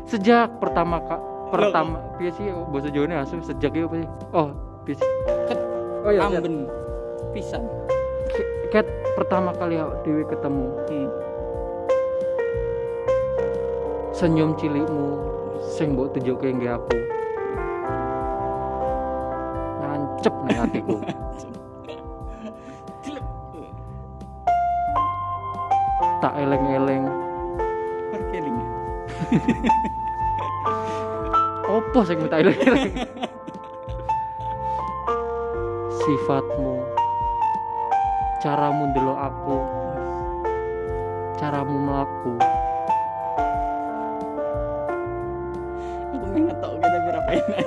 Sejak 0.08 0.56
pertama 0.64 1.04
kak 1.04 1.22
pertama 1.52 2.00
piye 2.16 2.32
sih? 2.36 2.48
Bahasa 2.72 2.88
Jawa 2.92 3.06
ini 3.08 3.16
asu 3.20 3.40
sejak 3.44 3.72
itu 3.76 3.88
apa 3.88 3.96
sih? 4.00 4.10
Oh 4.32 4.48
sih 4.88 5.04
Ket- 5.52 5.68
oh 6.08 6.12
iya 6.16 6.22
amben. 6.24 6.68
pisan. 7.36 7.64
Ket 8.72 8.88
pertama 9.20 9.52
kali 9.56 9.80
awak 9.80 10.04
dewe 10.04 10.24
ketemu. 10.28 10.68
Hmm. 10.88 11.10
senyum 14.18 14.58
cilikmu 14.58 15.22
sing 15.62 15.94
mbok 15.94 16.10
tunjukke 16.18 16.50
nggih 16.50 16.74
aku. 16.74 16.98
Nancep 19.78 20.34
nang 20.50 20.58
hatiku 20.66 20.96
tak 26.18 26.34
eleng-eleng. 26.34 27.06
Perkeling. 28.10 28.58
opo 31.68 32.00
sing 32.08 32.20
tak 32.32 32.42
eleng-eleng? 32.46 32.94
Sifatmu 35.98 36.74
caramu 38.40 38.84
ndelok 38.94 39.20
aku 39.28 39.58
caramu 41.36 41.76
melaku 41.84 42.34
Aku 46.16 46.38
ngetok 46.38 46.72
kita 46.80 46.98
berapa 47.02 47.30
enak. 47.34 47.66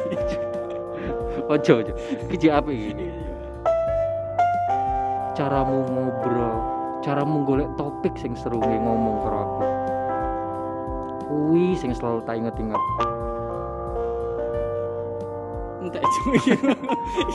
ojo 1.50 1.72
ojo. 1.84 1.92
Iki 2.30 2.48
apa 2.48 2.70
iki 2.70 3.10
caramu 5.40 5.88
ngobrol 5.88 6.59
caramu 7.00 7.42
golek 7.42 7.68
topik 7.74 8.14
sing 8.14 8.32
seru 8.34 8.60
ngomong 8.60 9.16
karo 9.20 9.38
aku 9.40 9.64
kuwi 11.26 11.72
sing 11.74 11.90
selalu 11.90 12.20
tak 12.22 12.36
inget-inget 12.36 12.82
Entek 15.80 16.04
iki. 16.04 16.52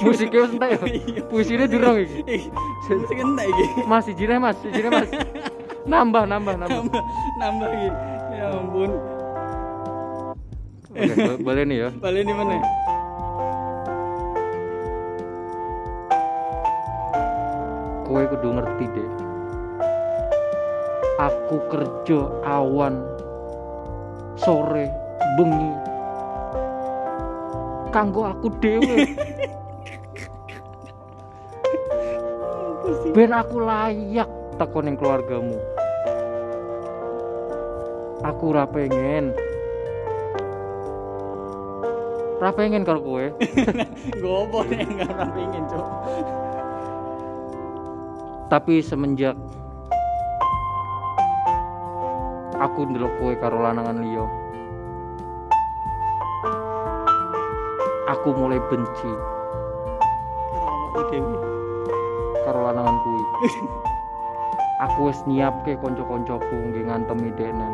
musiknya 0.05 0.39
wis 0.45 0.53
entek 0.53 0.69
ya 0.69 0.79
Iya. 0.85 1.21
puisinya 1.25 1.65
durung 1.65 1.97
iki 1.97 2.45
Sing 2.85 3.17
entek 3.17 3.45
iki. 3.49 3.65
mas 3.89 4.05
ijine 4.05 4.37
mas 4.37 4.57
ijine 4.61 4.89
mas 4.93 5.09
nambah 5.85 6.23
nambah 6.23 6.53
nambah 6.55 6.81
Nambah 6.85 7.01
nambah 7.41 7.67
iki. 7.73 7.89
Ya 8.35 8.45
ampun. 8.51 8.91
Oke, 10.95 11.39
boleh 11.41 11.63
nih 11.65 11.77
ya 11.77 11.89
Balik 11.97 12.23
di 12.23 12.33
mana? 12.33 12.55
kowe 18.05 18.21
kudu 18.23 18.47
ngerti 18.53 18.85
deh 18.93 19.07
aku 21.19 21.57
kerja 21.71 22.27
awan 22.43 22.99
sore 24.39 24.91
bengi. 25.39 25.71
Kanggo 27.91 28.27
aku 28.27 28.47
dhewe. 28.59 28.97
Ben 33.15 33.31
aku 33.31 33.63
layak 33.63 34.29
teko 34.59 34.83
ning 34.83 34.99
keluargamu. 34.99 35.57
Aku 38.21 38.51
ora 38.51 38.67
pengen. 38.67 39.31
Ora 42.37 42.51
pengen 42.51 42.83
karo 42.83 42.99
kowe. 42.99 43.25
Gopo 44.21 44.67
nek 44.67 44.85
enggak 44.85 45.09
ora 45.15 45.25
pengin, 45.31 45.63
Cuk. 45.71 45.87
tapi 48.45 48.79
semenjak 48.79 49.33
aku 52.75 52.91
ndelok 52.91 53.15
kowe 53.23 53.31
karo 53.39 53.63
lanangan 53.63 54.03
liya. 54.03 54.27
Aku 58.11 58.35
mulai 58.35 58.59
benci 58.67 59.11
Karo 62.43 62.59
lanangan 62.67 62.99
kuwi. 62.99 63.23
Aku 64.83 65.07
wis 65.07 65.23
nyiapke 65.23 65.79
kanca-kancaku 65.79 66.51
nggih 66.51 66.83
ngantemi 66.91 67.31
denen 67.39 67.71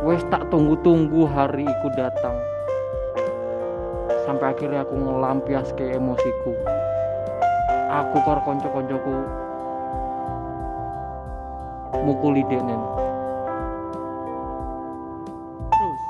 wis 0.00 0.24
tak 0.32 0.48
tunggu-tunggu 0.48 1.28
hari 1.28 1.68
iku 1.68 1.88
datang 2.00 2.32
sampai 4.24 4.56
akhirnya 4.56 4.88
aku 4.88 4.96
ngelampiaske 4.96 5.84
emosiku. 6.00 6.56
Aku 7.92 8.16
karo 8.24 8.40
kanca-kancaku 8.40 9.45
mukuli 12.06 12.46
denen 12.46 12.80
Terus? 15.74 16.00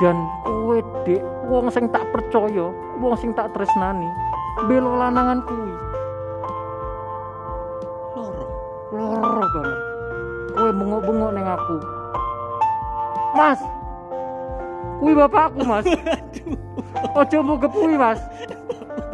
Dan 0.00 0.16
kowe 0.48 0.80
dek 1.04 1.22
wong 1.52 1.68
sing 1.68 1.92
tak 1.92 2.08
percaya 2.08 2.72
wong 2.96 3.14
sing 3.20 3.36
tak 3.36 3.52
tresnani 3.52 4.08
belo 4.66 4.98
lanangan 4.98 5.38
kuwi. 5.46 5.72
Loro. 8.18 8.44
loro 8.90 9.44
banget. 9.54 9.78
Kowe 10.58 10.70
bengok-bengok 10.74 11.30
neng 11.36 11.46
aku. 11.46 11.76
Mas! 13.38 13.60
Kuwi 14.98 15.14
bapakku 15.14 15.62
mas. 15.62 15.86
Ojo 17.14 17.38
mau 17.46 17.60
kepuwi 17.60 17.94
mas. 17.94 18.18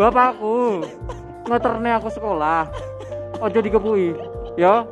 Bapakku 0.01 0.81
ngeterne 1.45 1.91
aku 2.01 2.09
sekolah. 2.09 2.65
Ojo 3.45 3.59
dikepuwi 3.61 4.17
ya 4.57 4.89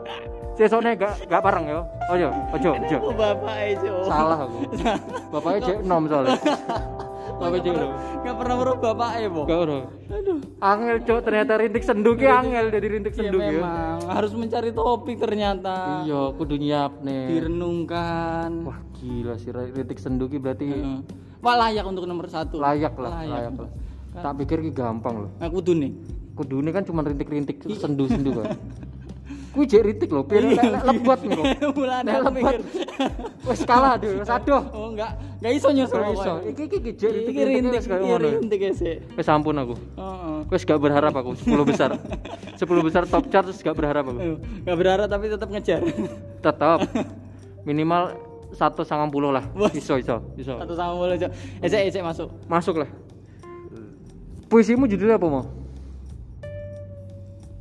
sesone 0.62 0.95
gak 0.95 1.26
gak 1.26 1.40
bareng 1.40 1.64
ya 1.66 1.81
ojo 2.07 2.28
ojo 2.54 2.71
ojo 2.73 2.97
Oh, 3.02 3.12
bapak 3.12 3.57
itu. 3.69 3.90
salah 4.07 4.38
aku. 4.40 4.59
Bapaknya 5.33 5.61
cek 5.64 5.78
nom 5.83 6.02
soalnya. 6.07 6.38
Bapak 7.33 7.59
nom 7.64 7.90
Enggak 8.23 8.37
pernah 8.38 8.54
merubah 8.54 8.92
bapak 8.95 9.11
ya, 9.16 9.28
Bo. 9.28 9.42
gak 9.42 9.59
ora 9.61 9.78
angel 10.62 10.97
cok 11.02 11.21
ternyata 11.23 11.52
rintik 11.57 11.83
sendu 11.83 12.14
ki 12.14 12.23
angel. 12.25 12.71
Dari 12.71 12.87
rintik 12.88 13.12
Ya 13.12 13.19
sendu 13.19 13.38
ya. 13.40 13.50
memang. 13.50 13.99
Harus 14.07 14.33
mencari 14.33 14.71
topik 14.71 15.16
ternyata. 15.19 16.02
iya 16.02 16.23
kudu 16.31 16.54
nyiap 16.54 17.02
nih. 17.02 17.23
Direnungkan. 17.33 18.50
wah 18.62 18.78
gila 18.95 19.35
sih 19.37 19.50
rintik 19.50 19.99
sendu 19.99 20.26
ki 20.26 20.38
berarti. 20.38 20.66
Heeh. 20.69 20.99
Wah 21.40 21.54
layak 21.59 21.83
untuk 21.83 22.07
nomor 22.07 22.26
satu. 22.26 22.57
layak 22.57 22.95
lah 22.95 23.11
Layak. 23.19 23.33
layak 23.33 23.54
lah. 23.59 23.71
Tak 24.14 24.33
pikir 24.38 24.59
ki 24.61 24.71
gampang 24.71 25.26
loh. 25.26 25.31
Nah, 25.35 25.49
kudu 25.49 25.75
nih. 25.75 25.92
kudu 26.33 26.61
ini 26.61 26.71
kan 26.71 26.81
cuma 26.81 27.02
rintik-rintik 27.02 27.61
sendu 27.75 28.07
sendu 28.07 28.33
kan 28.35 28.57
kuwi 29.52 29.64
jek 29.68 29.82
nih 29.85 30.06
kok 30.09 30.25
Mulane 30.32 30.56
Nek 30.56 30.75
aku 30.80 30.88
lebat 30.97 31.21
mikir. 32.32 32.59
wis 33.52 33.61
kalah 33.68 34.00
deh 34.00 34.16
wis 34.16 34.30
adoh 34.32 34.62
Oh, 34.73 34.88
enggak. 34.88 35.12
Enggak 35.44 35.52
iso 35.61 35.68
nyusul. 35.75 36.00
Gak 36.00 36.12
iso. 36.16 36.32
Iki 36.49 36.62
iki 36.73 36.90
jek 36.97 37.11
Iki 37.28 37.40
rintik 37.44 37.80
iki 37.85 38.16
rintik. 38.16 38.61
Wis 39.12 39.28
ampun 39.28 39.61
aku. 39.61 39.75
Heeh. 39.76 40.37
Wis 40.49 40.62
gak 40.64 40.80
berharap 40.80 41.12
aku 41.12 41.37
10 41.37 41.68
besar. 41.68 41.90
10 42.61 42.87
besar 42.87 43.02
top 43.04 43.28
chart 43.28 43.44
terus 43.50 43.61
gak 43.61 43.76
berharap 43.76 44.09
aku. 44.09 44.40
Nggak 44.64 44.76
berharap 44.80 45.06
tapi 45.12 45.25
tetap 45.28 45.49
ngejar. 45.52 45.80
Tetap 46.40 46.78
minimal 47.68 48.16
satu 48.56 48.85
sangat 48.85 49.09
puluh 49.12 49.32
lah. 49.32 49.44
Iso 49.73 49.97
iso 50.00 50.21
iso. 50.37 50.56
Satu 50.61 50.76
sama 50.76 50.97
boleh, 50.97 51.16
Cok. 51.16 51.30
Ecek 51.64 51.80
ecek 51.92 52.02
masuk. 52.04 52.28
Masuk 52.49 52.76
lah. 52.85 52.90
Puisimu 54.52 54.85
judulnya 54.85 55.16
apa 55.16 55.26
mau? 55.32 55.44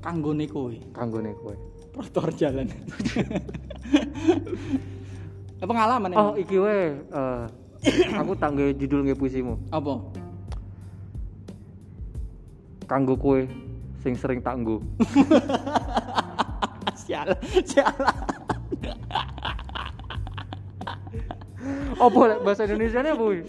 Kanggone 0.04 0.46
kowe. 0.50 0.76
Kanggone 0.92 1.32
kowe. 1.40 1.71
Trotoar 1.92 2.32
jalan. 2.40 2.72
Eh, 5.62 5.68
pengalaman 5.70 6.10
Oh, 6.18 6.34
iki 6.34 6.58
we 6.58 6.98
eh, 6.98 7.42
aku 8.18 8.34
tak 8.34 8.58
nge 8.58 8.74
judul 8.82 9.06
nge 9.06 9.14
puisimu. 9.14 9.62
Apa? 9.70 10.02
Kanggo 12.90 13.14
kowe 13.14 13.46
sing 14.02 14.18
sering 14.18 14.42
tak 14.42 14.58
nggo. 14.58 14.82
Sial, 17.02 17.34
sial. 17.66 17.98
Apa 22.02 22.20
lek 22.26 22.40
bahasa 22.42 22.66
Indonesianya 22.66 23.14
apa 23.14 23.22
kuwi? 23.22 23.40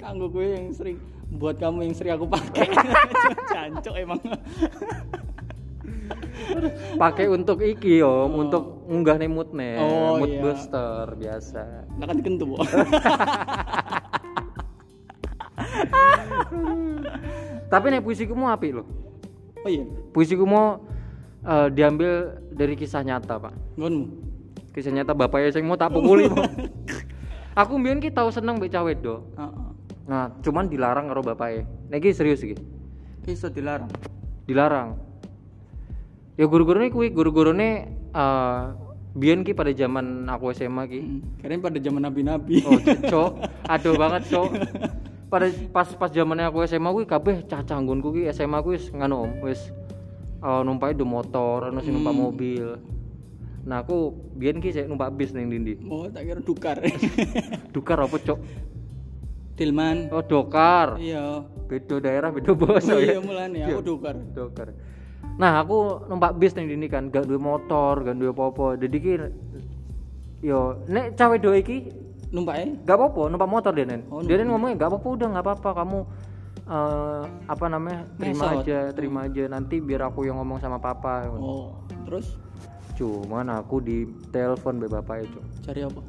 Kanggo 0.00 0.26
kowe 0.32 0.44
yang 0.44 0.72
sering 0.72 0.96
buat 1.36 1.60
kamu 1.60 1.90
yang 1.90 1.94
sering 1.96 2.12
aku 2.16 2.26
pakai. 2.30 2.68
Jancok 3.52 3.94
emang. 3.98 4.20
Pakai 6.96 7.26
untuk 7.26 7.58
iki 7.58 7.98
yo, 7.98 8.26
untuk 8.26 8.86
ngunggah 8.86 9.16
nih 9.16 9.28
mood 9.28 9.50
nih, 9.50 9.76
Oh, 9.76 10.16
mood 10.16 10.30
iya. 10.30 10.40
booster 10.40 11.04
biasa. 11.12 11.64
Lah 11.96 12.06
kan 12.06 12.16
dikentu. 12.16 12.46
Tapi 17.66 17.86
nih 17.90 18.00
puisiku 18.00 18.32
mau 18.32 18.48
apik 18.48 18.78
loh. 18.78 18.86
Oh 19.62 19.70
iya, 19.70 19.82
Puisiku 20.14 20.46
mau 20.46 20.78
eh, 21.42 21.68
diambil 21.70 22.38
dari 22.48 22.78
kisah 22.78 23.02
nyata 23.02 23.36
pak. 23.36 23.54
ngonmu. 23.74 24.06
Kisah 24.70 24.92
nyata 24.92 25.12
bapaknya 25.12 25.50
sing 25.50 25.64
mau 25.66 25.74
tak 25.74 25.90
pukuli. 25.90 26.28
Pak. 26.28 26.46
Aku 27.64 27.80
mbien 27.80 27.96
ki 27.96 28.12
tau 28.12 28.28
seneng 28.28 28.60
mbek 28.60 28.70
cawe 28.70 28.92
do. 28.94 29.24
Heeh. 29.34 29.68
Nah, 30.06 30.30
cuman 30.38 30.68
dilarang 30.68 31.08
karo 31.08 31.24
bapaknya. 31.24 31.64
Iki 31.90 32.10
serius 32.12 32.44
iki. 32.44 32.54
Iso 33.26 33.48
dilarang. 33.48 33.90
Dilarang. 34.46 35.00
Ya 36.36 36.44
guru-gurune 36.44 36.92
kuwi 36.92 37.08
guru-gurune 37.08 37.88
eh 38.12 38.62
biyen 39.16 39.40
ki 39.40 39.56
pada 39.56 39.72
zaman 39.72 40.28
aku 40.28 40.52
SMA 40.52 40.84
ki. 40.84 41.00
Hmm. 41.00 41.20
Kirain 41.40 41.64
pada 41.64 41.80
zaman 41.80 42.04
nabi-nabi. 42.04 42.60
Oh, 42.68 42.76
cok. 43.08 43.30
Aduh 43.72 43.96
banget, 43.96 44.28
cok. 44.28 44.48
Pada 45.26 45.48
pas 45.72 45.88
pas 45.96 46.12
zamannya 46.12 46.46
aku 46.46 46.60
SMA 46.68 46.92
kuwi 46.92 47.08
kabeh 47.08 47.40
cah-cah 47.48 47.80
nggonku 47.80 48.12
ki 48.12 48.22
SMA 48.30 48.60
kuwi 48.60 48.76
wis 48.76 48.92
nganu 48.92 49.24
Om, 49.24 49.32
wis 49.48 49.60
uh, 50.44 50.60
numpai 50.60 50.92
do 50.92 51.08
motor, 51.08 51.72
ono 51.72 51.80
sing 51.80 51.96
numpak 51.96 52.12
Hmm. 52.12 52.22
mobil. 52.28 52.66
Nah, 53.66 53.82
aku 53.82 54.14
biyen 54.36 54.60
ki 54.60 54.70
sik 54.70 54.86
numpak 54.86 55.16
bis 55.16 55.32
ning 55.32 55.48
ndi. 55.50 55.74
Oh, 55.88 56.06
tak 56.06 56.22
kira 56.22 56.38
dukar. 56.38 56.76
Dukar 57.74 57.98
apa, 57.98 58.14
cok? 58.14 58.38
Tilman. 59.56 60.12
Oh, 60.12 60.20
dokar. 60.22 61.00
Iya. 61.00 61.42
Beda 61.66 61.96
daerah, 61.98 62.28
beda 62.30 62.52
basa 62.52 62.92
Oh, 62.94 63.00
ya. 63.00 63.16
iya 63.16 63.18
mulane 63.18 63.64
aku 63.64 63.80
dukar. 63.82 64.14
Dokar. 64.36 64.70
Nah, 65.36 65.60
aku 65.60 66.08
numpak 66.08 66.40
bis 66.40 66.56
ning 66.56 66.72
ndi 66.72 66.88
kan, 66.88 67.12
gak 67.12 67.28
duwe 67.28 67.36
motor, 67.36 68.00
gak 68.00 68.16
duwe 68.16 68.32
apa-apa. 68.32 68.80
Jadi 68.80 68.96
ki 68.96 69.12
yo 70.44 70.80
nek 70.88 71.16
cawe 71.16 71.36
do 71.40 71.52
iki 71.52 72.04
Numpak 72.26 72.54
eh? 72.58 72.68
Gak 72.82 72.98
apa-apa, 72.98 73.30
numpak 73.30 73.48
motor 73.48 73.70
dia 73.70 73.86
Nen. 73.86 74.02
Oh, 74.10 74.18
dia 74.18 74.34
Nen 74.40 74.50
ngomongnya 74.50 74.74
gak 74.82 74.90
apa-apa 74.90 75.08
udah 75.14 75.28
gak 75.30 75.44
apa-apa 75.46 75.70
kamu 75.78 75.98
eh, 76.66 77.22
apa 77.46 77.64
namanya 77.70 78.00
terima 78.18 78.44
Ngesot. 78.50 78.62
aja, 78.66 78.78
terima 78.92 79.18
aja 79.30 79.42
nanti 79.46 79.76
biar 79.78 80.10
aku 80.10 80.26
yang 80.26 80.36
ngomong 80.42 80.58
sama 80.58 80.80
papa. 80.82 81.30
Oh, 81.38 81.76
terus 82.08 82.34
Cuman 82.96 83.52
aku 83.52 83.84
di 83.84 84.08
telepon 84.32 84.80
be 84.80 84.88
bapak 84.88 85.28
itu. 85.28 85.38
cari 85.60 85.84
apa? 85.84 86.00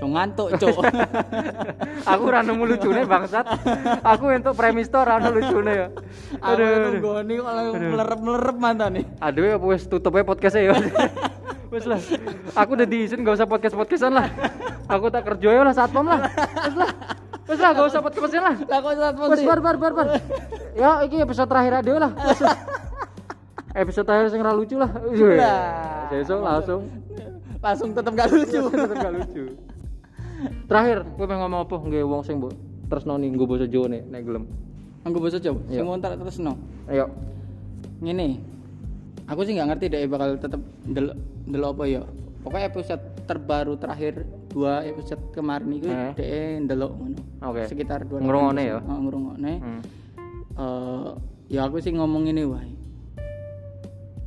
Cok 0.00 0.10
ngantuk, 0.16 0.48
cok. 0.56 0.80
aku 2.10 2.22
ora 2.24 2.40
nemu 2.40 2.64
lucune 2.64 3.04
bangsat. 3.04 3.44
aku 4.00 4.32
untuk 4.32 4.56
premis 4.56 4.88
to 4.88 4.96
ora 4.96 5.20
ono 5.20 5.28
lucune 5.28 5.72
ya. 5.76 5.88
Aduh. 6.40 6.64
itu 6.64 6.88
aduh. 6.88 7.00
goni 7.04 7.34
kalau 7.36 7.62
melerep-melerep 7.76 8.56
mantan 8.56 8.90
nih. 8.96 9.04
Aduh 9.20 9.44
ya 9.44 9.56
wes 9.60 9.84
tutupnya 9.84 10.24
podcastnya 10.24 10.72
ya. 10.72 10.74
Wes 11.70 11.86
lah. 11.86 12.02
Aku 12.58 12.74
udah 12.74 12.82
diizin 12.82 13.22
gak 13.22 13.38
usah 13.38 13.46
podcast-podcastan 13.46 14.10
lah. 14.10 14.26
Aku 14.90 15.06
tak 15.06 15.22
kerja 15.22 15.54
ya 15.54 15.62
lah 15.62 15.70
satpam 15.70 16.02
lah. 16.02 16.26
Wes 16.66 16.74
lah. 16.74 16.90
Wes 17.46 17.60
lah 17.62 17.70
gak 17.78 17.86
usah 17.86 18.00
podcast-podcastan 18.02 18.42
lah. 18.42 18.56
Lah 18.66 18.78
kok 18.82 18.92
saat 18.98 19.14
Wes 19.14 19.42
bar 19.46 19.60
bar 19.62 19.76
bar 19.78 19.92
bar. 19.94 20.06
Ya 20.74 20.98
iki 21.06 21.22
episode 21.22 21.46
terakhir 21.46 21.86
ada 21.86 21.92
lah. 21.94 22.12
Episode 23.70 24.02
terakhir 24.02 24.34
sing 24.34 24.42
ra 24.42 24.50
lucu 24.50 24.74
lah. 24.82 24.90
Lah. 24.90 26.10
Besok 26.10 26.42
langsung 26.42 26.90
langsung 27.62 27.88
tetap 27.94 28.12
gak 28.18 28.28
lucu. 28.34 28.60
tetep 28.66 28.96
gak 28.98 29.14
lucu. 29.14 29.44
Terakhir, 30.70 31.02
kowe 31.18 31.26
pengen 31.26 31.42
ngomong 31.50 31.66
apa? 31.66 31.76
Nggih 31.82 32.06
wong 32.06 32.22
sing 32.22 32.38
mbok 32.38 32.54
tresno 32.86 33.18
ning 33.18 33.34
nggo 33.34 33.46
basa 33.46 33.66
Jawa 33.66 33.90
nek 33.90 34.02
nek 34.06 34.22
gelem. 34.22 34.44
Anggo 35.02 35.18
basa 35.18 35.42
coba. 35.42 35.60
Iya. 35.66 35.82
Sing 35.82 35.86
ngontak 35.90 36.12
terus 36.14 36.36
no. 36.38 36.54
Ayo. 36.86 37.10
Ngene. 37.98 38.38
Aku 39.26 39.42
sih 39.42 39.58
nggak 39.58 39.66
ngerti 39.74 39.86
deh 39.90 40.06
bakal 40.06 40.38
tetap 40.38 40.62
delok 40.86 41.18
delok 41.50 41.70
apa 41.74 41.82
ya. 41.90 42.02
Pokoknya 42.46 42.66
episode 42.70 43.02
terbaru 43.26 43.74
terakhir 43.82 44.22
dua 44.50 44.86
episode 44.86 45.22
kemarin 45.34 45.70
itu 45.74 45.90
Eh. 45.90 46.12
DE 46.14 46.42
ndelok 46.62 46.90
ngono. 46.94 47.18
Oke. 47.50 47.62
Sekitar 47.66 48.06
dua 48.06 48.22
Ngrungokne 48.22 48.62
ya? 48.62 48.78
Oh, 48.78 48.98
ngrungokne. 49.02 49.52
Hmm. 49.58 49.80
Eh, 50.54 51.10
ya 51.50 51.66
aku 51.66 51.82
sih 51.82 51.90
ngomong 51.90 52.30
ini 52.30 52.46
wae. 52.46 52.70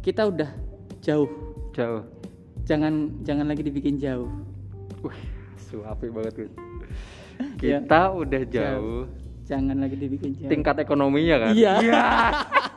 Kita 0.04 0.28
udah 0.28 0.52
jauh. 1.00 1.32
Jauh. 1.72 2.04
Jangan 2.68 3.24
jangan 3.24 3.48
lagi 3.48 3.64
dibikin 3.64 3.96
jauh. 3.96 4.28
Wih, 5.04 5.20
su 5.74 5.82
apik 5.82 6.14
banget. 6.14 6.34
Ya. 7.66 7.82
Kita 7.82 8.14
udah 8.14 8.42
jauh. 8.46 9.10
Jangan 9.50 9.82
lagi 9.82 9.98
dibikin 9.98 10.38
jauh. 10.38 10.54
Tingkat 10.54 10.86
ekonominya 10.86 11.50
kan? 11.50 11.54
Iya. 11.58 11.74
Iya. 11.82 12.06